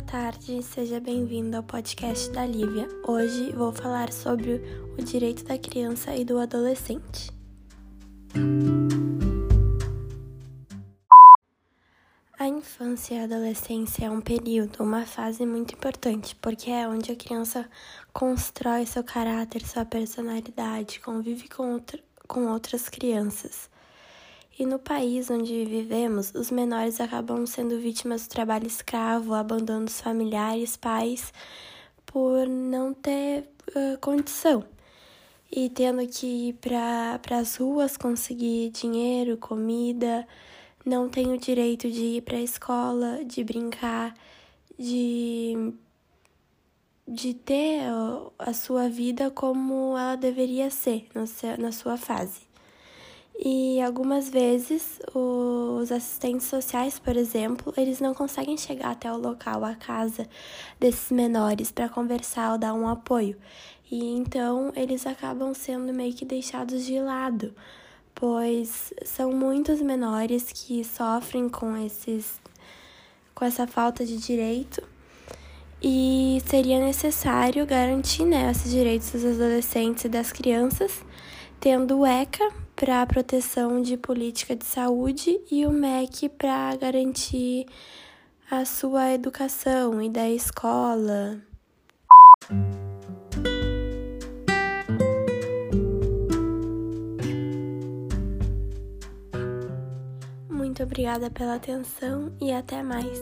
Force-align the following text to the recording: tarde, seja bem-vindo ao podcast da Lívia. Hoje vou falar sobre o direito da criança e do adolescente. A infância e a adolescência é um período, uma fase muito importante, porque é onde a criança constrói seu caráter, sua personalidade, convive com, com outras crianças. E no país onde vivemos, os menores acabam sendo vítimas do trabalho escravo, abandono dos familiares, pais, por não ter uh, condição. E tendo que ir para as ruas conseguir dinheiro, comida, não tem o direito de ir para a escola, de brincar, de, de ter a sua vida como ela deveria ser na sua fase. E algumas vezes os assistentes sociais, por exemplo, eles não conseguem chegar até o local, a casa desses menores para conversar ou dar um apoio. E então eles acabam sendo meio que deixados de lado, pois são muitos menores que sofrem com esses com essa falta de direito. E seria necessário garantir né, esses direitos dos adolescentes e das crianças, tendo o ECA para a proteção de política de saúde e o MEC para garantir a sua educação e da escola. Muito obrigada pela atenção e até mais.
tarde, 0.00 0.62
seja 0.62 1.00
bem-vindo 1.00 1.56
ao 1.56 1.62
podcast 1.62 2.30
da 2.30 2.46
Lívia. 2.46 2.88
Hoje 3.06 3.50
vou 3.52 3.72
falar 3.72 4.12
sobre 4.12 4.62
o 4.96 5.02
direito 5.02 5.44
da 5.44 5.58
criança 5.58 6.14
e 6.14 6.24
do 6.24 6.38
adolescente. 6.38 7.32
A 12.38 12.46
infância 12.46 13.14
e 13.14 13.18
a 13.18 13.24
adolescência 13.24 14.06
é 14.06 14.10
um 14.10 14.20
período, 14.20 14.84
uma 14.84 15.04
fase 15.04 15.44
muito 15.44 15.74
importante, 15.74 16.36
porque 16.36 16.70
é 16.70 16.86
onde 16.86 17.10
a 17.10 17.16
criança 17.16 17.68
constrói 18.12 18.86
seu 18.86 19.02
caráter, 19.02 19.66
sua 19.66 19.84
personalidade, 19.84 21.00
convive 21.00 21.48
com, 21.48 21.80
com 22.28 22.46
outras 22.46 22.88
crianças. 22.88 23.68
E 24.58 24.66
no 24.66 24.80
país 24.80 25.30
onde 25.30 25.64
vivemos, 25.64 26.34
os 26.34 26.50
menores 26.50 27.00
acabam 27.00 27.46
sendo 27.46 27.78
vítimas 27.78 28.26
do 28.26 28.30
trabalho 28.30 28.66
escravo, 28.66 29.32
abandono 29.32 29.84
dos 29.84 30.00
familiares, 30.00 30.76
pais, 30.76 31.32
por 32.04 32.48
não 32.48 32.92
ter 32.92 33.48
uh, 33.68 33.96
condição. 34.00 34.64
E 35.48 35.70
tendo 35.70 36.04
que 36.08 36.48
ir 36.48 36.54
para 36.54 37.38
as 37.38 37.54
ruas 37.54 37.96
conseguir 37.96 38.70
dinheiro, 38.70 39.36
comida, 39.36 40.26
não 40.84 41.08
tem 41.08 41.32
o 41.32 41.38
direito 41.38 41.88
de 41.88 42.16
ir 42.16 42.22
para 42.22 42.38
a 42.38 42.42
escola, 42.42 43.24
de 43.24 43.44
brincar, 43.44 44.12
de, 44.76 45.72
de 47.06 47.32
ter 47.32 47.82
a 48.36 48.52
sua 48.52 48.88
vida 48.88 49.30
como 49.30 49.96
ela 49.96 50.16
deveria 50.16 50.68
ser 50.68 51.06
na 51.58 51.70
sua 51.70 51.96
fase. 51.96 52.47
E 53.40 53.80
algumas 53.80 54.28
vezes 54.28 54.98
os 55.14 55.92
assistentes 55.92 56.48
sociais, 56.48 56.98
por 56.98 57.16
exemplo, 57.16 57.72
eles 57.76 58.00
não 58.00 58.12
conseguem 58.12 58.56
chegar 58.56 58.90
até 58.90 59.12
o 59.12 59.16
local, 59.16 59.64
a 59.64 59.76
casa 59.76 60.28
desses 60.78 61.12
menores 61.12 61.70
para 61.70 61.88
conversar 61.88 62.50
ou 62.50 62.58
dar 62.58 62.74
um 62.74 62.88
apoio. 62.88 63.36
E 63.88 64.16
então 64.16 64.72
eles 64.74 65.06
acabam 65.06 65.54
sendo 65.54 65.94
meio 65.94 66.12
que 66.12 66.24
deixados 66.24 66.84
de 66.84 66.98
lado, 66.98 67.54
pois 68.12 68.92
são 69.04 69.32
muitos 69.32 69.80
menores 69.80 70.50
que 70.52 70.84
sofrem 70.84 71.48
com 71.48 71.76
esses 71.76 72.40
com 73.36 73.44
essa 73.44 73.68
falta 73.68 74.04
de 74.04 74.16
direito. 74.16 74.82
E 75.80 76.42
seria 76.46 76.80
necessário 76.80 77.64
garantir 77.64 78.24
né, 78.24 78.50
esses 78.50 78.68
direitos 78.68 79.12
dos 79.12 79.24
adolescentes 79.24 80.06
e 80.06 80.08
das 80.08 80.32
crianças, 80.32 81.04
tendo 81.60 82.00
o 82.00 82.06
ECA 82.06 82.50
para 82.76 83.02
a 83.02 83.06
proteção 83.06 83.82
de 83.82 83.96
política 83.96 84.54
de 84.54 84.64
saúde 84.64 85.40
e 85.50 85.66
o 85.66 85.72
MEC 85.72 86.28
para 86.28 86.76
garantir 86.76 87.66
a 88.50 88.64
sua 88.64 89.12
educação 89.12 90.00
e 90.00 90.08
da 90.08 90.28
escola. 90.28 91.40
Muito 100.48 100.82
obrigada 100.82 101.30
pela 101.30 101.56
atenção 101.56 102.32
e 102.40 102.52
até 102.52 102.82
mais. 102.82 103.20